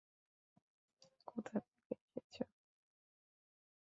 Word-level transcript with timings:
কোথা 1.27 1.55
থেকে 1.65 1.93
এসেছো? 1.99 2.43